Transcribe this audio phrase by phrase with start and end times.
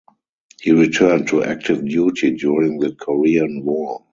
[0.59, 4.03] He returned to active duty during the Korean War.